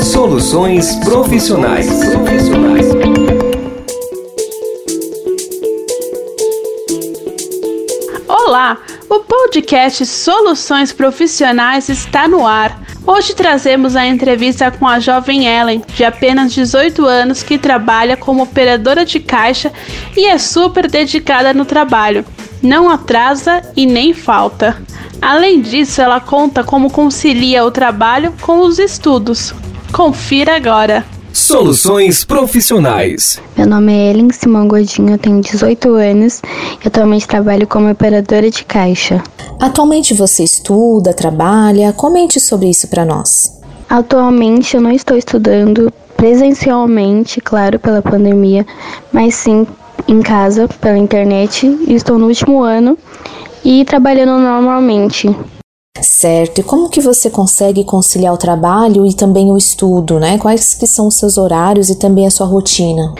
Soluções 0.00 0.94
profissionais. 0.96 1.88
Olá, 8.28 8.78
o 9.08 9.20
podcast 9.20 10.06
Soluções 10.06 10.92
Profissionais 10.92 11.88
está 11.88 12.26
no 12.28 12.46
ar. 12.46 12.80
Hoje 13.06 13.34
trazemos 13.34 13.94
a 13.94 14.06
entrevista 14.06 14.70
com 14.70 14.86
a 14.86 14.98
jovem 15.00 15.46
Ellen, 15.46 15.82
de 15.94 16.04
apenas 16.04 16.52
18 16.52 17.04
anos, 17.04 17.42
que 17.42 17.58
trabalha 17.58 18.16
como 18.16 18.42
operadora 18.42 19.04
de 19.04 19.20
caixa 19.20 19.72
e 20.16 20.26
é 20.26 20.38
super 20.38 20.90
dedicada 20.90 21.54
no 21.54 21.64
trabalho. 21.64 22.24
Não 22.62 22.90
atrasa 22.90 23.62
e 23.76 23.86
nem 23.86 24.12
falta. 24.12 24.76
Além 25.20 25.60
disso, 25.60 26.00
ela 26.00 26.20
conta 26.20 26.62
como 26.62 26.90
concilia 26.90 27.64
o 27.64 27.70
trabalho 27.70 28.32
com 28.40 28.60
os 28.60 28.78
estudos. 28.78 29.54
Confira 29.92 30.56
agora. 30.56 31.04
Soluções 31.32 32.24
profissionais. 32.24 33.38
Meu 33.56 33.66
nome 33.66 33.92
é 33.92 34.10
Ellen 34.10 34.30
Simão 34.30 34.66
Godinho, 34.66 35.10
eu 35.10 35.18
tenho 35.18 35.40
18 35.40 35.94
anos 35.94 36.40
e 36.82 36.88
atualmente 36.88 37.28
trabalho 37.28 37.66
como 37.66 37.90
operadora 37.90 38.50
de 38.50 38.64
caixa. 38.64 39.22
Atualmente 39.60 40.14
você 40.14 40.44
estuda, 40.44 41.12
trabalha? 41.12 41.92
Comente 41.92 42.40
sobre 42.40 42.70
isso 42.70 42.88
para 42.88 43.04
nós. 43.04 43.52
Atualmente 43.88 44.76
eu 44.76 44.80
não 44.80 44.90
estou 44.90 45.16
estudando 45.16 45.92
presencialmente, 46.16 47.40
claro, 47.40 47.78
pela 47.78 48.00
pandemia, 48.00 48.66
mas 49.12 49.34
sim 49.34 49.66
em 50.08 50.22
casa, 50.22 50.68
pela 50.80 50.96
internet, 50.96 51.66
e 51.86 51.94
estou 51.94 52.18
no 52.18 52.28
último 52.28 52.62
ano 52.62 52.96
e 53.66 53.84
trabalhando 53.84 54.38
normalmente. 54.38 55.28
Certo. 56.00 56.60
E 56.60 56.62
como 56.62 56.88
que 56.88 57.00
você 57.00 57.28
consegue 57.28 57.82
conciliar 57.82 58.32
o 58.32 58.36
trabalho 58.36 59.04
e 59.06 59.14
também 59.14 59.50
o 59.50 59.56
estudo, 59.56 60.20
né? 60.20 60.38
Quais 60.38 60.74
que 60.74 60.86
são 60.86 61.08
os 61.08 61.18
seus 61.18 61.36
horários 61.36 61.90
e 61.90 61.98
também 61.98 62.26
a 62.26 62.30
sua 62.30 62.46
rotina? 62.46 63.12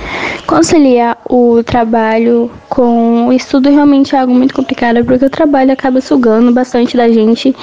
Conciliar 0.46 1.18
o 1.28 1.64
trabalho 1.64 2.50
com 2.68 3.26
o 3.26 3.32
estudo 3.32 3.70
realmente 3.70 4.14
é 4.14 4.20
algo 4.20 4.32
muito 4.32 4.54
complicado, 4.54 5.04
porque 5.04 5.24
o 5.24 5.30
trabalho 5.30 5.72
acaba 5.72 6.00
sugando 6.00 6.52
bastante 6.52 6.96
da 6.96 7.08
gente 7.08 7.56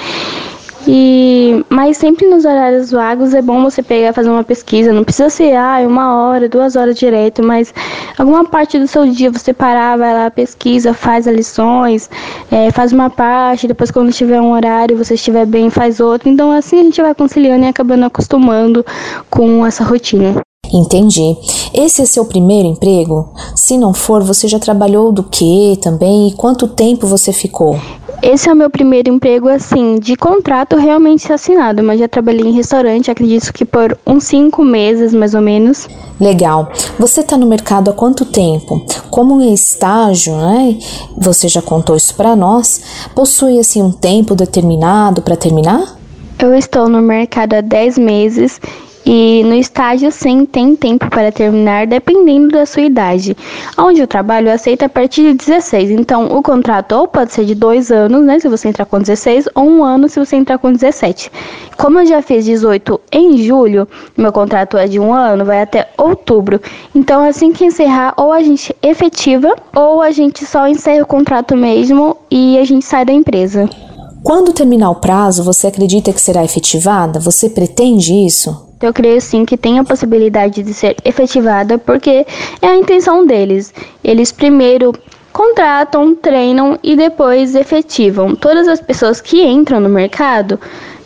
e, 0.86 1.64
mas 1.68 1.96
sempre 1.96 2.26
nos 2.26 2.44
horários 2.44 2.90
vagos 2.90 3.32
é 3.32 3.40
bom 3.40 3.62
você 3.62 3.82
pegar 3.82 4.12
fazer 4.12 4.28
uma 4.28 4.44
pesquisa. 4.44 4.92
Não 4.92 5.04
precisa 5.04 5.30
ser 5.30 5.54
ah, 5.54 5.78
uma 5.86 6.16
hora, 6.16 6.48
duas 6.48 6.76
horas 6.76 6.98
direto, 6.98 7.42
mas 7.42 7.72
alguma 8.18 8.44
parte 8.44 8.78
do 8.78 8.86
seu 8.86 9.06
dia 9.06 9.30
você 9.30 9.52
parar, 9.52 9.96
vai 9.96 10.12
lá, 10.12 10.30
pesquisa, 10.30 10.92
faz 10.92 11.26
as 11.26 11.34
lições, 11.34 12.10
é, 12.50 12.70
faz 12.70 12.92
uma 12.92 13.08
parte, 13.08 13.66
depois 13.66 13.90
quando 13.90 14.12
tiver 14.12 14.40
um 14.40 14.52
horário, 14.52 14.96
você 14.96 15.14
estiver 15.14 15.46
bem, 15.46 15.70
faz 15.70 16.00
outra. 16.00 16.28
Então 16.28 16.50
assim 16.52 16.80
a 16.80 16.82
gente 16.82 17.00
vai 17.00 17.14
conciliando 17.14 17.64
e 17.64 17.68
acabando 17.68 18.04
acostumando 18.04 18.84
com 19.30 19.64
essa 19.66 19.84
rotina. 19.84 20.42
Entendi. 20.72 21.36
Esse 21.72 22.02
é 22.02 22.06
seu 22.06 22.24
primeiro 22.24 22.68
emprego? 22.68 23.32
Se 23.54 23.78
não 23.78 23.94
for, 23.94 24.22
você 24.22 24.48
já 24.48 24.58
trabalhou 24.58 25.12
do 25.12 25.22
que 25.22 25.78
também? 25.80 26.28
E 26.28 26.32
quanto 26.34 26.66
tempo 26.66 27.06
você 27.06 27.32
ficou? 27.32 27.78
Esse 28.26 28.48
é 28.48 28.52
o 28.54 28.56
meu 28.56 28.70
primeiro 28.70 29.12
emprego, 29.12 29.50
assim, 29.50 29.98
de 29.98 30.16
contrato 30.16 30.76
realmente 30.76 31.30
assinado, 31.30 31.82
mas 31.82 32.00
já 32.00 32.08
trabalhei 32.08 32.46
em 32.46 32.52
restaurante, 32.52 33.10
acredito 33.10 33.52
que 33.52 33.66
por 33.66 33.98
uns 34.06 34.24
cinco 34.24 34.64
meses, 34.64 35.12
mais 35.12 35.34
ou 35.34 35.42
menos. 35.42 35.86
Legal. 36.18 36.72
Você 36.98 37.20
está 37.20 37.36
no 37.36 37.46
mercado 37.46 37.90
há 37.90 37.92
quanto 37.92 38.24
tempo? 38.24 38.82
Como 39.10 39.42
em 39.42 39.52
estágio, 39.52 40.34
né? 40.34 40.78
Você 41.18 41.48
já 41.48 41.60
contou 41.60 41.96
isso 41.96 42.14
para 42.14 42.34
nós. 42.34 42.80
Possui, 43.14 43.58
assim, 43.58 43.82
um 43.82 43.92
tempo 43.92 44.34
determinado 44.34 45.20
para 45.20 45.36
terminar? 45.36 45.98
Eu 46.38 46.54
estou 46.54 46.88
no 46.88 47.02
mercado 47.02 47.52
há 47.52 47.60
10 47.60 47.98
meses 47.98 48.58
e 49.06 49.42
no 49.44 49.54
estágio, 49.54 50.10
sim, 50.10 50.46
tem 50.46 50.74
tempo 50.74 51.10
para 51.10 51.30
terminar, 51.30 51.86
dependendo 51.86 52.48
da 52.48 52.64
sua 52.64 52.82
idade. 52.82 53.36
Onde 53.76 54.02
o 54.02 54.06
trabalho 54.06 54.50
aceita 54.50 54.86
a 54.86 54.88
partir 54.88 55.22
de 55.22 55.34
16. 55.34 55.90
Então, 55.90 56.26
o 56.26 56.42
contrato 56.42 56.92
ou 56.92 57.06
pode 57.06 57.32
ser 57.32 57.44
de 57.44 57.54
dois 57.54 57.90
anos, 57.90 58.24
né? 58.24 58.38
Se 58.38 58.48
você 58.48 58.68
entrar 58.68 58.86
com 58.86 58.98
16, 58.98 59.48
ou 59.54 59.64
um 59.64 59.84
ano 59.84 60.08
se 60.08 60.18
você 60.18 60.36
entrar 60.36 60.58
com 60.58 60.72
17. 60.72 61.30
Como 61.76 62.00
eu 62.00 62.06
já 62.06 62.22
fiz 62.22 62.44
18 62.44 63.00
em 63.12 63.36
julho, 63.38 63.86
meu 64.16 64.32
contrato 64.32 64.78
é 64.78 64.86
de 64.86 64.98
um 64.98 65.12
ano, 65.12 65.44
vai 65.44 65.60
até 65.60 65.88
outubro. 65.98 66.60
Então, 66.94 67.22
assim 67.22 67.52
que 67.52 67.64
encerrar, 67.64 68.14
ou 68.16 68.32
a 68.32 68.42
gente 68.42 68.74
efetiva, 68.82 69.54
ou 69.74 70.00
a 70.00 70.10
gente 70.10 70.46
só 70.46 70.66
encerra 70.66 71.02
o 71.02 71.06
contrato 71.06 71.56
mesmo 71.56 72.16
e 72.30 72.56
a 72.58 72.64
gente 72.64 72.84
sai 72.84 73.04
da 73.04 73.12
empresa. 73.12 73.68
Quando 74.22 74.54
terminar 74.54 74.90
o 74.90 74.94
prazo, 74.94 75.44
você 75.44 75.66
acredita 75.66 76.10
que 76.10 76.20
será 76.20 76.42
efetivada? 76.42 77.20
Você 77.20 77.50
pretende 77.50 78.14
isso? 78.26 78.73
Eu 78.84 78.92
creio 78.92 79.20
sim 79.20 79.44
que 79.44 79.56
tem 79.56 79.78
a 79.78 79.84
possibilidade 79.84 80.62
de 80.62 80.74
ser 80.74 80.96
efetivada, 81.04 81.78
porque 81.78 82.26
é 82.60 82.66
a 82.66 82.76
intenção 82.76 83.26
deles. 83.26 83.72
Eles 84.02 84.30
primeiro 84.30 84.92
contratam, 85.32 86.14
treinam 86.14 86.78
e 86.82 86.94
depois 86.94 87.54
efetivam. 87.54 88.36
Todas 88.36 88.68
as 88.68 88.80
pessoas 88.80 89.20
que 89.20 89.42
entram 89.42 89.80
no 89.80 89.88
mercado, 89.88 90.60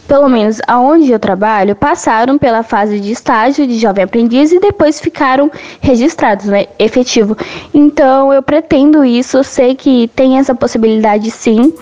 pelo 0.06 0.28
menos 0.28 0.60
aonde 0.66 1.12
eu 1.12 1.18
trabalho, 1.18 1.76
passaram 1.76 2.36
pela 2.36 2.62
fase 2.62 2.98
de 2.98 3.12
estágio 3.12 3.66
de 3.66 3.78
jovem 3.78 4.04
aprendiz 4.04 4.50
e 4.52 4.58
depois 4.58 5.00
ficaram 5.00 5.50
registrados, 5.80 6.46
né, 6.46 6.66
efetivo. 6.78 7.36
Então 7.72 8.32
eu 8.32 8.42
pretendo 8.42 9.04
isso, 9.04 9.44
sei 9.44 9.74
que 9.74 10.10
tem 10.16 10.38
essa 10.38 10.54
possibilidade 10.54 11.30
sim. 11.30 11.72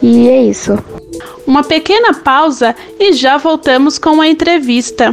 E 0.00 0.28
é 0.28 0.42
isso. 0.42 0.78
Uma 1.46 1.62
pequena 1.62 2.12
pausa 2.14 2.74
e 2.98 3.12
já 3.12 3.36
voltamos 3.36 3.98
com 3.98 4.20
a 4.20 4.28
entrevista. 4.28 5.12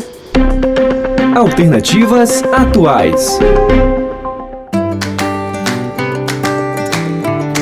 Alternativas 1.36 2.44
atuais. 2.44 3.40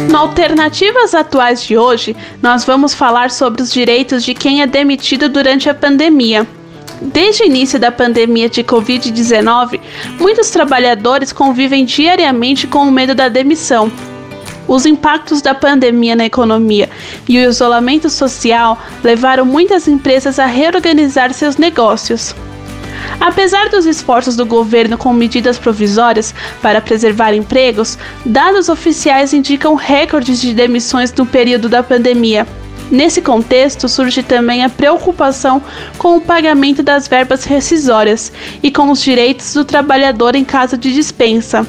No 0.10 0.18
Alternativas 0.20 1.16
Atuais 1.16 1.64
de 1.64 1.76
hoje, 1.76 2.16
nós 2.40 2.64
vamos 2.66 2.94
falar 2.94 3.32
sobre 3.32 3.64
os 3.64 3.72
direitos 3.72 4.24
de 4.24 4.36
quem 4.36 4.62
é 4.62 4.68
demitido 4.68 5.28
durante 5.28 5.68
a 5.70 5.74
pandemia. 5.74 6.48
Desde 7.02 7.44
o 7.44 7.46
início 7.48 7.80
da 7.80 7.92
pandemia 7.92 8.48
de 8.48 8.64
Covid-19, 8.64 9.80
muitos 10.20 10.52
trabalhadores 10.52 11.34
convivem 11.34 11.84
diariamente 11.84 12.68
com 12.68 12.88
o 12.88 12.92
medo 12.92 13.16
da 13.16 13.28
demissão, 13.28 13.92
os 14.68 14.86
impactos 14.86 15.42
da 15.42 15.54
pandemia 15.54 16.16
na 16.16 16.26
economia 16.26 16.90
e 17.28 17.38
o 17.38 17.50
isolamento 17.50 18.10
social 18.10 18.82
levaram 19.04 19.46
muitas 19.46 19.88
empresas 19.88 20.40
a 20.40 20.46
reorganizar 20.46 21.34
seus 21.34 21.58
negócios. 21.58 22.36
Apesar 23.20 23.70
dos 23.70 23.86
esforços 23.86 24.36
do 24.36 24.46
governo 24.46 24.98
com 24.98 25.14
medidas 25.14 25.58
provisórias 25.58 26.34
para 26.62 26.82
preservar 26.82 27.34
empregos, 27.34 27.98
dados 28.26 28.70
oficiais 28.70 29.34
indicam 29.34 29.76
recordes 29.76 30.42
de 30.42 30.54
demissões 30.54 31.14
no 31.14 31.26
período 31.26 31.70
da 31.70 31.84
pandemia. 31.84 32.48
Nesse 32.92 33.22
contexto, 33.22 33.88
surge 33.88 34.22
também 34.22 34.64
a 34.64 34.70
preocupação 34.70 35.62
com 35.98 36.18
o 36.18 36.22
pagamento 36.22 36.84
das 36.84 37.08
verbas 37.08 37.44
rescisórias 37.44 38.32
e 38.62 38.70
com 38.70 38.92
os 38.92 39.02
direitos 39.02 39.54
do 39.54 39.66
trabalhador 39.66 40.36
em 40.36 40.44
caso 40.44 40.78
de 40.78 40.94
dispensa. 40.94 41.66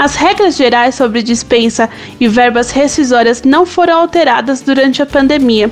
As 0.00 0.14
regras 0.14 0.56
gerais 0.56 0.94
sobre 0.94 1.22
dispensa 1.22 1.90
e 2.18 2.26
verbas 2.26 2.70
rescisórias 2.70 3.42
não 3.42 3.66
foram 3.66 3.98
alteradas 3.98 4.62
durante 4.62 5.02
a 5.02 5.06
pandemia. 5.06 5.70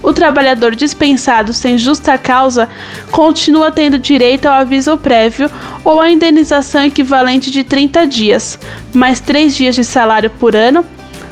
O 0.00 0.12
trabalhador 0.12 0.76
dispensado 0.76 1.52
sem 1.52 1.76
justa 1.76 2.16
causa 2.16 2.68
continua 3.10 3.72
tendo 3.72 3.98
direito 3.98 4.46
ao 4.46 4.60
aviso 4.60 4.96
prévio 4.96 5.50
ou 5.82 6.00
à 6.00 6.08
indenização 6.08 6.84
equivalente 6.84 7.50
de 7.50 7.64
30 7.64 8.06
dias, 8.06 8.60
mais 8.92 9.18
3 9.18 9.56
dias 9.56 9.74
de 9.74 9.82
salário 9.82 10.30
por 10.30 10.54
ano, 10.54 10.86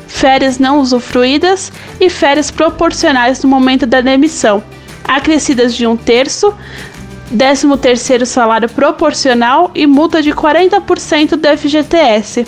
férias 0.05 0.59
não 0.59 0.81
usufruídas 0.81 1.71
e 1.97 2.09
férias 2.09 2.51
proporcionais 2.51 3.41
no 3.41 3.49
momento 3.49 3.85
da 3.85 4.01
demissão, 4.01 4.61
acrescidas 5.05 5.73
de 5.73 5.87
um 5.87 5.95
terço, 5.95 6.53
13º 7.33 8.25
salário 8.25 8.69
proporcional 8.69 9.71
e 9.73 9.87
multa 9.87 10.21
de 10.21 10.31
40% 10.31 11.35
do 11.35 11.47
FGTS. 11.57 12.45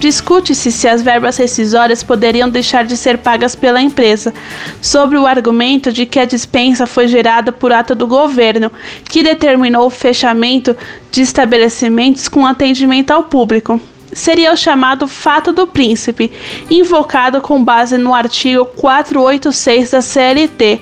Discute-se 0.00 0.72
se 0.72 0.88
as 0.88 1.00
verbas 1.00 1.36
rescisórias 1.36 2.02
poderiam 2.02 2.48
deixar 2.48 2.84
de 2.84 2.96
ser 2.96 3.18
pagas 3.18 3.54
pela 3.54 3.80
empresa, 3.80 4.34
sobre 4.80 5.16
o 5.16 5.26
argumento 5.26 5.92
de 5.92 6.06
que 6.06 6.18
a 6.18 6.24
dispensa 6.24 6.86
foi 6.86 7.06
gerada 7.06 7.52
por 7.52 7.72
ato 7.72 7.94
do 7.94 8.06
governo, 8.06 8.72
que 9.04 9.22
determinou 9.22 9.86
o 9.86 9.90
fechamento 9.90 10.76
de 11.12 11.22
estabelecimentos 11.22 12.26
com 12.26 12.44
atendimento 12.44 13.12
ao 13.12 13.24
público 13.24 13.80
seria 14.12 14.52
o 14.52 14.56
chamado 14.56 15.08
fato 15.08 15.52
do 15.52 15.66
príncipe, 15.66 16.30
invocado 16.70 17.40
com 17.40 17.64
base 17.64 17.96
no 17.96 18.14
artigo 18.14 18.66
486 18.66 19.90
da 19.90 20.02
CLT, 20.02 20.80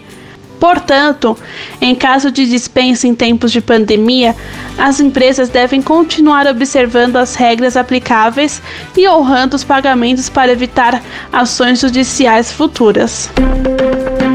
Portanto, 0.60 1.36
em 1.80 1.94
caso 1.94 2.30
de 2.30 2.46
dispensa 2.46 3.08
em 3.08 3.14
tempos 3.14 3.50
de 3.50 3.62
pandemia, 3.62 4.36
as 4.78 5.00
empresas 5.00 5.48
devem 5.48 5.80
continuar 5.80 6.46
observando 6.46 7.16
as 7.16 7.34
regras 7.34 7.78
aplicáveis 7.78 8.60
e 8.94 9.08
honrando 9.08 9.56
os 9.56 9.64
pagamentos 9.64 10.28
para 10.28 10.52
evitar 10.52 11.02
ações 11.32 11.80
judiciais 11.80 12.52
futuras. 12.52 13.30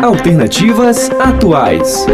Alternativas 0.01 1.11
atuais. 1.19 2.05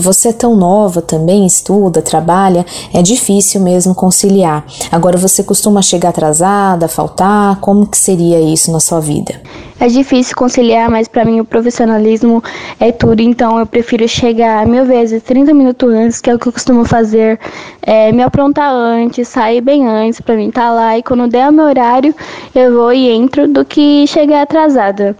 Você 0.00 0.28
é 0.28 0.32
tão 0.32 0.56
nova 0.56 1.00
também, 1.00 1.46
estuda, 1.46 2.02
trabalha, 2.02 2.64
é 2.92 3.02
difícil 3.02 3.60
mesmo 3.60 3.94
conciliar. 3.94 4.64
Agora 4.90 5.16
você 5.16 5.42
costuma 5.42 5.82
chegar 5.82 6.10
atrasada, 6.10 6.88
faltar, 6.88 7.60
como 7.60 7.86
que 7.86 7.96
seria 7.96 8.40
isso 8.40 8.70
na 8.70 8.80
sua 8.80 9.00
vida? 9.00 9.40
É 9.80 9.88
difícil 9.88 10.36
conciliar, 10.36 10.88
mas 10.88 11.08
para 11.08 11.24
mim 11.24 11.40
o 11.40 11.44
profissionalismo 11.44 12.42
é 12.78 12.92
tudo, 12.92 13.20
então 13.20 13.58
eu 13.58 13.66
prefiro 13.66 14.08
chegar 14.08 14.64
mil 14.66 14.84
vezes 14.84 15.22
30 15.22 15.52
minutos 15.52 15.92
antes, 15.92 16.20
que 16.20 16.30
é 16.30 16.34
o 16.34 16.38
que 16.38 16.46
eu 16.46 16.52
costumo 16.52 16.84
fazer, 16.84 17.40
é, 17.82 18.12
me 18.12 18.22
aprontar 18.22 18.72
antes, 18.72 19.26
sair 19.28 19.60
bem 19.60 19.86
antes 19.86 20.20
para 20.20 20.36
mim 20.36 20.48
estar 20.48 20.68
tá 20.68 20.72
lá 20.72 20.96
e 20.96 21.02
quando 21.02 21.26
der 21.26 21.48
o 21.50 21.52
meu 21.52 21.64
horário 21.64 22.14
eu 22.54 22.72
vou 22.72 22.92
e 22.92 23.10
entro 23.10 23.48
do 23.48 23.64
que 23.64 24.06
chegar 24.06 24.42
atrasada. 24.42 25.16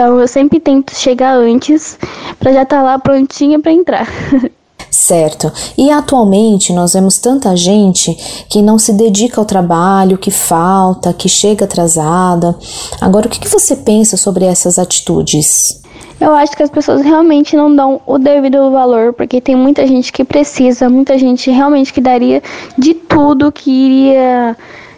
Então 0.00 0.18
eu 0.18 0.26
sempre 0.26 0.58
tento 0.58 0.96
chegar 0.96 1.36
antes 1.36 1.98
para 2.38 2.54
já 2.54 2.62
estar 2.62 2.78
tá 2.78 2.82
lá 2.82 2.98
prontinha 2.98 3.60
para 3.60 3.70
entrar. 3.70 4.08
Certo. 4.90 5.52
E 5.76 5.90
atualmente 5.90 6.72
nós 6.72 6.94
vemos 6.94 7.18
tanta 7.18 7.54
gente 7.54 8.14
que 8.48 8.62
não 8.62 8.78
se 8.78 8.94
dedica 8.94 9.38
ao 9.38 9.44
trabalho, 9.44 10.16
que 10.16 10.30
falta, 10.30 11.12
que 11.12 11.28
chega 11.28 11.66
atrasada. 11.66 12.58
Agora, 12.98 13.26
o 13.26 13.28
que, 13.28 13.40
que 13.40 13.48
você 13.48 13.76
pensa 13.76 14.16
sobre 14.16 14.46
essas 14.46 14.78
atitudes? 14.78 15.82
Eu 16.18 16.32
acho 16.32 16.56
que 16.56 16.62
as 16.62 16.70
pessoas 16.70 17.02
realmente 17.02 17.54
não 17.54 17.76
dão 17.76 18.00
o 18.06 18.16
devido 18.16 18.70
valor, 18.70 19.12
porque 19.12 19.38
tem 19.38 19.54
muita 19.54 19.86
gente 19.86 20.10
que 20.10 20.24
precisa, 20.24 20.88
muita 20.88 21.18
gente 21.18 21.50
realmente 21.50 21.92
que 21.92 22.00
daria 22.00 22.42
de 22.78 22.94
tudo, 22.94 23.52
que 23.52 23.70
iria 23.70 24.56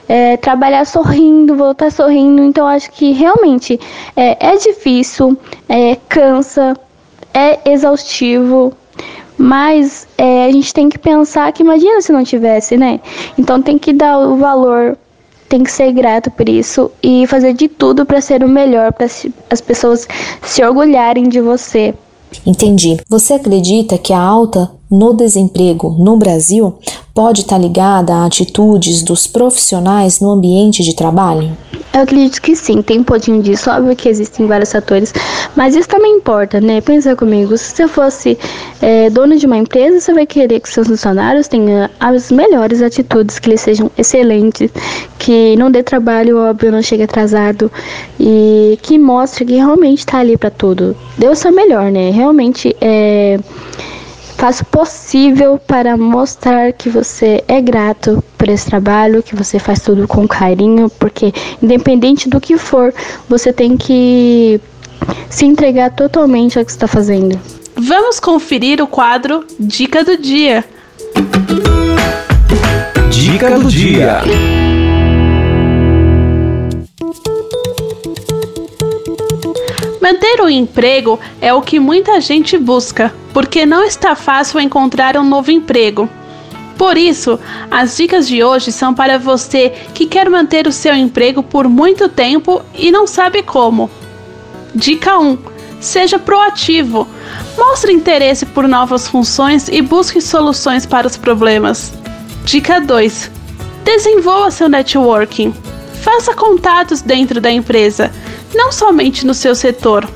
é, 0.09 0.37
trabalhar 0.37 0.85
sorrindo, 0.85 1.57
voltar 1.57 1.91
sorrindo. 1.91 2.43
Então, 2.43 2.67
acho 2.67 2.91
que 2.91 3.13
realmente 3.13 3.79
é, 4.17 4.53
é 4.53 4.57
difícil, 4.57 5.37
é, 5.69 5.97
cansa, 6.09 6.77
é 7.33 7.71
exaustivo, 7.71 8.73
mas 9.39 10.07
é, 10.17 10.47
a 10.47 10.53
gente 10.53 10.73
tem 10.73 10.89
que 10.89 10.99
pensar 10.99 11.53
que 11.53 11.63
imagina 11.63 12.01
se 12.01 12.13
não 12.13 12.23
tivesse, 12.23 12.77
né? 12.77 13.01
Então 13.39 13.61
tem 13.61 13.79
que 13.79 13.93
dar 13.93 14.19
o 14.19 14.37
valor, 14.37 14.97
tem 15.49 15.63
que 15.63 15.73
ser 15.73 15.93
grato 15.93 16.31
por 16.31 16.49
isso 16.49 16.91
e 17.03 17.27
fazer 17.27 17.53
de 17.55 17.69
tudo 17.69 18.05
para 18.07 18.21
ser 18.21 18.45
o 18.45 18.49
melhor, 18.49 18.93
para 18.93 19.07
as 19.51 19.61
pessoas 19.61 20.07
se 20.43 20.63
orgulharem 20.63 21.29
de 21.29 21.41
você. 21.41 21.95
Entendi. 22.47 22.99
Você 23.09 23.35
acredita 23.35 23.99
que 23.99 24.13
a 24.13 24.19
alta 24.19 24.71
no 24.93 25.15
desemprego 25.15 25.97
no 25.99 26.19
Brasil 26.19 26.75
pode 27.15 27.41
estar 27.41 27.56
ligada 27.56 28.12
a 28.15 28.27
atitudes 28.27 29.03
dos 29.03 29.27
profissionais 29.27 30.21
no 30.21 30.31
ambiente 30.31 30.83
de 30.83 30.94
trabalho? 30.94 31.56
Eu 31.94 32.03
acredito 32.03 32.41
que 32.41 32.56
sim, 32.56 32.81
tem 32.81 33.00
um 33.00 33.05
pouquinho 33.05 33.43
disso. 33.43 33.71
Óbvio 33.71 33.94
que 33.94 34.09
existem 34.09 34.47
vários 34.47 34.73
fatores, 34.73 35.12
mas 35.55 35.77
isso 35.77 35.89
também 35.89 36.17
importa, 36.17 36.59
né? 36.59 36.81
Pensa 36.81 37.15
comigo, 37.15 37.56
se 37.59 37.75
você 37.75 37.87
fosse 37.87 38.39
é, 38.81 39.11
dono 39.11 39.37
de 39.37 39.44
uma 39.44 39.59
empresa, 39.59 40.00
você 40.00 40.15
vai 40.15 40.25
querer 40.25 40.61
que 40.61 40.71
seus 40.71 40.89
funcionários 40.89 41.49
tenham 41.49 41.91
as 42.00 42.31
melhores 42.31 42.81
atitudes, 42.81 43.39
que 43.39 43.50
eles 43.50 43.61
sejam 43.61 43.91
excelentes, 43.99 44.71
que 45.19 45.55
não 45.56 45.71
dê 45.71 45.83
trabalho, 45.83 46.39
óbvio, 46.39 46.73
não 46.73 46.83
chegue 46.83 47.03
atrasado 47.03 47.71
e 48.19 48.79
que 48.81 48.97
mostre 48.99 49.44
que 49.44 49.56
realmente 49.56 49.99
está 49.99 50.19
ali 50.19 50.39
para 50.39 50.50
tudo. 50.50 50.97
Dê 51.19 51.29
o 51.29 51.35
seu 51.35 51.53
melhor, 51.53 51.91
né? 51.91 52.11
Realmente 52.11 52.75
é 52.81 53.39
faça 54.43 54.65
o 54.65 54.67
possível 54.67 55.56
para 55.56 55.97
mostrar 55.97 56.73
que 56.73 56.89
você 56.89 57.44
é 57.47 57.61
grato 57.61 58.21
por 58.37 58.49
esse 58.49 58.67
trabalho, 58.67 59.23
que 59.23 59.37
você 59.37 59.56
faz 59.56 59.79
tudo 59.79 60.09
com 60.09 60.27
carinho, 60.27 60.91
porque 60.99 61.33
independente 61.62 62.29
do 62.29 62.41
que 62.41 62.59
for, 62.59 62.93
você 63.29 63.53
tem 63.53 63.77
que 63.77 64.61
se 65.31 65.47
entregar 65.47 65.93
totalmente 65.93 66.59
ao 66.59 66.65
que 66.65 66.73
está 66.73 66.89
fazendo. 66.89 67.39
Vamos 67.77 68.19
conferir 68.19 68.83
o 68.83 68.89
quadro 68.89 69.44
Dica 69.61 70.03
do 70.03 70.17
Dia. 70.17 70.65
Dica 73.11 73.61
do 73.61 73.69
Dia. 73.69 74.23
Manter 80.03 80.41
o 80.41 80.51
emprego 80.51 81.21
é 81.41 81.55
o 81.55 81.63
que 81.63 81.79
muita 81.79 82.21
gente 82.21 82.59
busca, 82.59 83.15
porque 83.33 83.65
não 83.65 83.85
está 83.85 84.17
fácil 84.17 84.59
encontrar 84.59 85.17
um 85.17 85.23
novo 85.23 85.53
emprego. 85.53 86.11
Por 86.77 86.97
isso, 86.97 87.39
as 87.71 87.97
dicas 87.97 88.27
de 88.27 88.43
hoje 88.43 88.73
são 88.73 88.93
para 88.93 89.17
você 89.17 89.73
que 89.95 90.07
quer 90.07 90.29
manter 90.29 90.67
o 90.67 90.73
seu 90.73 90.93
emprego 90.93 91.41
por 91.41 91.69
muito 91.69 92.09
tempo 92.09 92.61
e 92.75 92.91
não 92.91 93.07
sabe 93.07 93.45
como. 93.45 93.89
Dica 94.75 95.21
1: 95.21 95.39
Seja 95.79 96.19
proativo. 96.19 97.07
Mostre 97.57 97.93
interesse 97.93 98.45
por 98.45 98.67
novas 98.67 99.07
funções 99.07 99.69
e 99.69 99.81
busque 99.81 100.21
soluções 100.21 100.85
para 100.85 101.07
os 101.07 101.17
problemas. 101.17 101.93
Dica 102.45 102.81
2: 102.81 103.31
Desenvolva 103.85 104.51
seu 104.51 104.69
networking. 104.69 105.55
Faça 106.03 106.35
contatos 106.35 107.01
dentro 107.01 107.41
da 107.41 107.53
empresa 107.53 108.11
não 108.55 108.71
somente 108.71 109.27
no 109.27 109.35
seu 109.35 109.55
setor. 109.55 110.09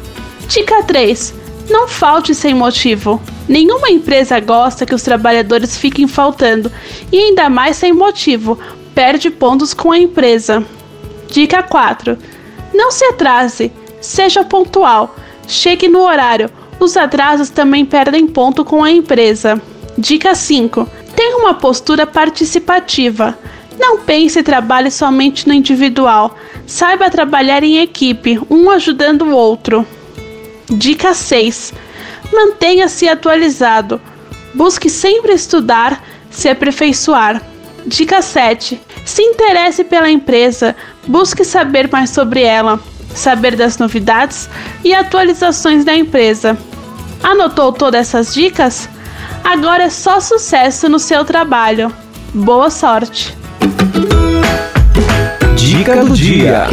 Dica 0.49 0.83
3. 0.83 1.35
Não 1.69 1.89
falte 1.89 2.35
sem 2.35 2.55
motivo. 2.55 3.21
Nenhuma 3.49 3.91
empresa 3.91 4.39
gosta 4.41 4.87
que 4.87 4.95
os 4.95 5.03
trabalhadores 5.03 5.77
fiquem 5.77 6.07
faltando, 6.07 6.71
e 7.13 7.19
ainda 7.19 7.49
mais 7.49 7.77
sem 7.77 7.93
motivo, 7.93 8.59
perde 8.95 9.31
pontos 9.31 9.73
com 9.75 9.93
a 9.93 9.99
empresa. 9.99 10.65
Dica 11.29 11.63
4. 11.63 12.17
Não 12.73 12.91
se 12.91 13.05
atrase, 13.05 13.73
seja 14.01 14.45
pontual, 14.45 15.15
chegue 15.47 15.89
no 15.89 16.01
horário. 16.01 16.51
Os 16.79 16.97
atrasos 16.97 17.51
também 17.51 17.85
perdem 17.85 18.27
ponto 18.27 18.65
com 18.65 18.83
a 18.83 18.91
empresa. 18.91 19.61
Dica 19.97 20.35
5. 20.35 20.89
Tenha 21.15 21.39
uma 21.39 21.55
postura 21.55 22.07
participativa. 22.07 23.37
Não 23.79 23.99
pense 23.99 24.39
e 24.39 24.43
trabalhe 24.43 24.91
somente 24.91 25.47
no 25.47 25.55
individual. 25.55 26.37
Saiba 26.67 27.11
trabalhar 27.11 27.63
em 27.63 27.79
equipe, 27.79 28.41
um 28.51 28.71
ajudando 28.71 29.23
o 29.23 29.35
outro. 29.35 29.87
Dica 30.69 31.15
6. 31.15 31.73
Mantenha-se 32.33 33.09
atualizado. 33.09 34.01
Busque 34.55 34.89
sempre 34.89 35.33
estudar, 35.33 36.03
se 36.31 36.49
aperfeiçoar. 36.49 37.43
Dica 37.87 38.21
7. 38.23 38.81
Se 39.05 39.23
interesse 39.23 39.85
pela 39.85 40.11
empresa, 40.11 40.75
busque 41.07 41.45
saber 41.45 41.89
mais 41.93 42.11
sobre 42.11 42.43
ela, 42.43 42.81
saber 43.15 43.55
das 43.55 43.79
novidades 43.79 44.49
e 44.83 44.93
atualizações 44.93 45.85
da 45.85 45.95
empresa. 45.95 46.59
Anotou 47.23 47.73
todas 47.73 48.01
essas 48.09 48.35
dicas? 48.35 48.89
Agora 49.45 49.85
é 49.85 49.91
só 49.91 50.19
sucesso 50.19 50.89
no 50.89 50.99
seu 50.99 51.25
trabalho. 51.25 51.95
Boa 52.35 52.69
sorte! 52.69 53.46
Dica 55.87 56.05
do 56.05 56.15
dia. 56.15 56.67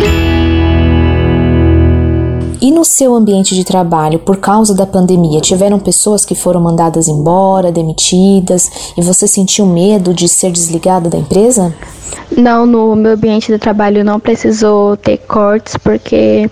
E 2.60 2.72
no 2.72 2.84
seu 2.84 3.14
ambiente 3.14 3.54
de 3.54 3.64
trabalho, 3.64 4.18
por 4.18 4.38
causa 4.38 4.74
da 4.74 4.88
pandemia, 4.88 5.40
tiveram 5.40 5.78
pessoas 5.78 6.26
que 6.26 6.34
foram 6.34 6.60
mandadas 6.60 7.08
embora, 7.08 7.72
demitidas, 7.72 8.92
e 8.98 9.04
você 9.04 9.28
sentiu 9.28 9.68
medo 9.68 10.16
de 10.16 10.28
ser 10.28 10.52
desligado 10.52 11.12
da 11.12 11.18
empresa? 11.20 11.72
Não, 12.36 12.66
no 12.66 12.96
meu 12.96 13.12
ambiente 13.12 13.52
de 13.52 13.60
trabalho 13.60 14.04
não 14.04 14.20
precisou 14.20 14.98
ter 14.98 15.18
cortes, 15.20 15.78
porque 15.78 16.50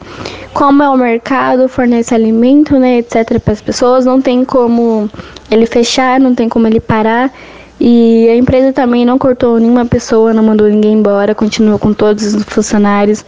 como 0.53 0.83
é 0.83 0.89
o 0.89 0.95
mercado, 0.95 1.67
fornece 1.67 2.13
alimento, 2.13 2.77
né, 2.77 2.99
etc, 2.99 3.39
para 3.39 3.53
as 3.53 3.61
pessoas, 3.61 4.05
não 4.05 4.21
tem 4.21 4.45
como 4.45 5.09
ele 5.49 5.65
fechar, 5.65 6.19
não 6.19 6.35
tem 6.35 6.47
como 6.47 6.67
ele 6.67 6.79
parar. 6.79 7.33
E 7.83 8.29
a 8.29 8.35
empresa 8.35 8.71
também 8.71 9.03
não 9.03 9.17
cortou 9.17 9.59
nenhuma 9.59 9.87
pessoa, 9.87 10.35
não 10.35 10.43
mandou 10.43 10.69
ninguém 10.69 10.93
embora, 10.93 11.33
continuou 11.33 11.79
com 11.79 11.91
todos 11.91 12.35
os 12.35 12.43
funcionários 12.43 13.25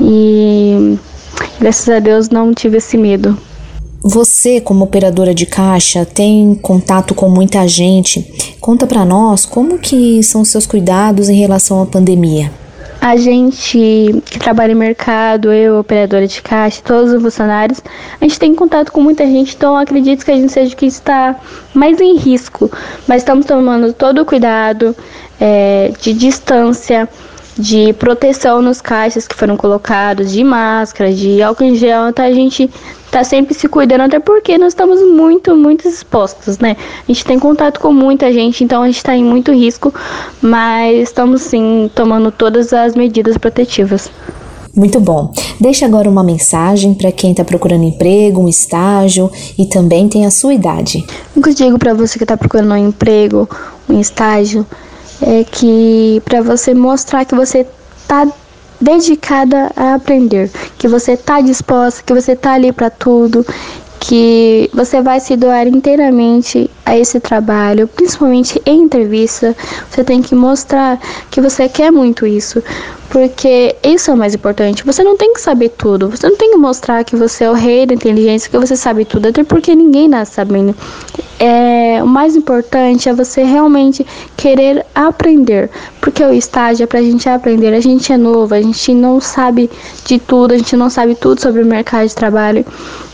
e 0.00 0.96
graças 1.58 1.88
a 1.88 1.98
Deus 1.98 2.28
não 2.28 2.54
tive 2.54 2.76
esse 2.76 2.96
medo. 2.96 3.36
Você, 4.04 4.60
como 4.60 4.84
operadora 4.84 5.34
de 5.34 5.44
caixa, 5.44 6.04
tem 6.06 6.54
contato 6.54 7.16
com 7.16 7.28
muita 7.28 7.66
gente. 7.66 8.56
Conta 8.60 8.86
para 8.86 9.04
nós 9.04 9.44
como 9.44 9.76
que 9.76 10.22
são 10.22 10.42
os 10.42 10.50
seus 10.50 10.66
cuidados 10.66 11.28
em 11.28 11.40
relação 11.40 11.82
à 11.82 11.86
pandemia. 11.86 12.52
A 13.06 13.14
gente 13.14 14.20
que 14.24 14.36
trabalha 14.36 14.72
em 14.72 14.74
mercado, 14.74 15.52
eu, 15.52 15.78
operadora 15.78 16.26
de 16.26 16.42
caixa, 16.42 16.82
todos 16.82 17.12
os 17.12 17.22
funcionários, 17.22 17.80
a 18.20 18.24
gente 18.24 18.36
tem 18.36 18.52
contato 18.52 18.90
com 18.90 19.00
muita 19.00 19.24
gente, 19.24 19.54
então 19.54 19.76
acredito 19.76 20.24
que 20.24 20.30
a 20.32 20.34
gente 20.34 20.52
seja 20.52 20.74
que 20.74 20.86
está 20.86 21.36
mais 21.72 22.00
em 22.00 22.16
risco. 22.16 22.68
Mas 23.06 23.18
estamos 23.18 23.46
tomando 23.46 23.92
todo 23.92 24.22
o 24.22 24.24
cuidado 24.24 24.92
é, 25.40 25.92
de 26.00 26.12
distância, 26.14 27.08
de 27.58 27.92
proteção 27.94 28.60
nos 28.60 28.80
caixas 28.80 29.26
que 29.26 29.34
foram 29.34 29.56
colocados, 29.56 30.30
de 30.32 30.44
máscara, 30.44 31.12
de 31.12 31.42
álcool 31.42 31.64
em 31.64 31.74
gel, 31.74 32.08
então 32.08 32.24
a 32.24 32.32
gente 32.32 32.70
tá 33.10 33.24
sempre 33.24 33.54
se 33.54 33.66
cuidando, 33.68 34.02
até 34.02 34.18
porque 34.18 34.58
nós 34.58 34.68
estamos 34.68 35.00
muito, 35.00 35.56
muito 35.56 35.88
expostos, 35.88 36.58
né? 36.58 36.76
A 37.02 37.12
gente 37.12 37.24
tem 37.24 37.38
contato 37.38 37.80
com 37.80 37.92
muita 37.92 38.30
gente, 38.32 38.62
então 38.62 38.82
a 38.82 38.86
gente 38.86 38.98
está 38.98 39.16
em 39.16 39.24
muito 39.24 39.52
risco, 39.52 39.92
mas 40.42 40.98
estamos 40.98 41.42
sim 41.42 41.90
tomando 41.94 42.30
todas 42.30 42.72
as 42.72 42.94
medidas 42.94 43.38
protetivas. 43.38 44.10
Muito 44.74 45.00
bom. 45.00 45.32
Deixa 45.58 45.86
agora 45.86 46.10
uma 46.10 46.22
mensagem 46.22 46.92
para 46.92 47.10
quem 47.10 47.30
está 47.30 47.42
procurando 47.42 47.84
emprego, 47.84 48.42
um 48.42 48.48
estágio 48.48 49.30
e 49.58 49.64
também 49.64 50.06
tem 50.06 50.26
a 50.26 50.30
sua 50.30 50.52
idade. 50.52 51.02
O 51.34 51.40
que 51.40 51.48
eu 51.48 51.54
digo 51.54 51.78
para 51.78 51.94
você 51.94 52.18
que 52.18 52.24
está 52.24 52.36
procurando 52.36 52.72
um 52.72 52.88
emprego, 52.88 53.48
um 53.88 53.98
estágio, 53.98 54.66
é 55.20 55.44
que 55.44 56.22
para 56.24 56.42
você 56.42 56.74
mostrar 56.74 57.24
que 57.24 57.34
você 57.34 57.66
está 58.02 58.26
dedicada 58.80 59.70
a 59.76 59.94
aprender, 59.94 60.50
que 60.78 60.86
você 60.86 61.12
está 61.12 61.40
disposta, 61.40 62.02
que 62.04 62.12
você 62.12 62.32
está 62.32 62.54
ali 62.54 62.72
para 62.72 62.90
tudo, 62.90 63.44
que 63.98 64.70
você 64.72 65.00
vai 65.00 65.18
se 65.18 65.36
doar 65.36 65.66
inteiramente 65.66 66.70
a 66.84 66.96
esse 66.96 67.18
trabalho, 67.18 67.88
principalmente 67.88 68.60
em 68.64 68.82
entrevista. 68.82 69.56
Você 69.90 70.04
tem 70.04 70.22
que 70.22 70.34
mostrar 70.34 71.00
que 71.30 71.40
você 71.40 71.68
quer 71.68 71.90
muito 71.90 72.26
isso, 72.26 72.62
porque 73.10 73.74
isso 73.82 74.10
é 74.10 74.14
o 74.14 74.16
mais 74.16 74.34
importante. 74.34 74.84
Você 74.84 75.02
não 75.02 75.16
tem 75.16 75.32
que 75.32 75.40
saber 75.40 75.70
tudo, 75.70 76.08
você 76.10 76.28
não 76.28 76.36
tem 76.36 76.50
que 76.50 76.56
mostrar 76.56 77.02
que 77.04 77.16
você 77.16 77.44
é 77.44 77.50
o 77.50 77.54
rei 77.54 77.86
da 77.86 77.94
inteligência, 77.94 78.50
que 78.50 78.58
você 78.58 78.76
sabe 78.76 79.04
tudo, 79.04 79.28
até 79.28 79.42
porque 79.42 79.74
ninguém 79.74 80.08
nasce 80.08 80.34
sabendo. 80.34 80.74
É, 81.38 82.02
o 82.02 82.06
mais 82.06 82.34
importante 82.34 83.08
é 83.08 83.12
você 83.12 83.42
realmente 83.42 84.06
querer 84.36 84.84
aprender, 84.94 85.70
porque 86.00 86.24
o 86.24 86.32
estágio 86.32 86.84
é 86.84 86.86
para 86.86 87.00
a 87.00 87.02
gente 87.02 87.28
aprender. 87.28 87.74
A 87.74 87.80
gente 87.80 88.12
é 88.12 88.16
novo, 88.16 88.54
a 88.54 88.62
gente 88.62 88.94
não 88.94 89.20
sabe 89.20 89.70
de 90.04 90.18
tudo, 90.18 90.54
a 90.54 90.56
gente 90.56 90.76
não 90.76 90.88
sabe 90.88 91.14
tudo 91.14 91.40
sobre 91.40 91.62
o 91.62 91.66
mercado 91.66 92.08
de 92.08 92.14
trabalho. 92.14 92.64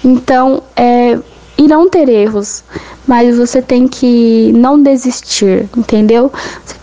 Então, 0.05 0.63
é, 0.77 1.19
irão 1.59 1.89
ter 1.89 2.09
erros, 2.09 2.63
mas 3.07 3.37
você 3.37 3.61
tem 3.61 3.87
que 3.89 4.53
não 4.55 4.81
desistir, 4.81 5.69
entendeu? 5.77 6.31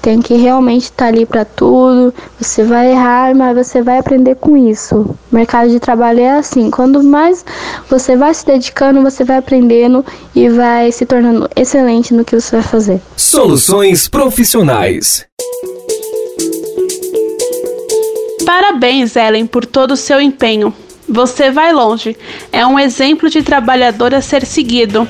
Tem 0.01 0.22
que 0.22 0.36
realmente 0.36 0.84
estar 0.84 1.06
tá 1.06 1.08
ali 1.08 1.25
para 1.25 1.44
tudo. 1.44 2.13
Você 2.39 2.63
vai 2.63 2.91
errar, 2.91 3.36
mas 3.36 3.56
você 3.56 3.82
vai 3.82 3.98
aprender 3.98 4.36
com 4.36 4.56
isso. 4.56 4.96
O 4.96 5.36
mercado 5.36 5.70
de 5.70 5.79
trabalho 5.79 6.22
é 6.22 6.32
assim: 6.32 6.72
quando 6.72 7.03
mais 7.03 7.46
você 7.89 8.15
vai 8.15 8.34
se 8.34 8.46
dedicando, 8.46 9.01
você 9.01 9.24
vai 9.24 9.38
aprendendo 9.38 10.06
e 10.34 10.48
vai 10.50 10.91
se 10.91 11.06
tornando 11.06 11.50
excelente 11.56 12.13
no 12.13 12.24
que 12.24 12.39
você 12.39 12.58
vai 12.58 12.65
fazer. 12.65 13.01
Soluções 13.18 14.08
profissionais. 14.08 15.25
Parabéns, 18.46 19.15
Ellen, 19.15 19.46
por 19.46 19.65
todo 19.65 19.91
o 19.91 19.98
seu 19.98 20.22
empenho. 20.22 20.74
Você 21.08 21.50
vai 21.50 21.74
longe. 21.74 22.15
É 22.51 22.65
um 22.65 22.79
exemplo 22.79 23.29
de 23.29 23.41
trabalhador 23.41 24.13
a 24.13 24.22
ser 24.22 24.46
seguido. 24.46 25.08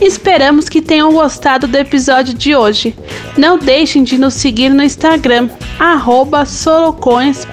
Esperamos 0.00 0.68
que 0.68 0.80
tenham 0.80 1.12
gostado 1.12 1.66
do 1.66 1.76
episódio 1.76 2.32
de 2.32 2.56
hoje. 2.56 2.96
Não 3.36 3.58
deixem 3.58 4.02
de 4.02 4.16
nos 4.16 4.34
seguir 4.34 4.70
no 4.70 4.82
Instagram, 4.82 5.50
arroba 5.78 6.44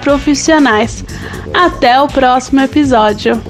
Profissionais. 0.00 1.04
Até 1.52 2.00
o 2.00 2.08
próximo 2.08 2.60
episódio. 2.60 3.40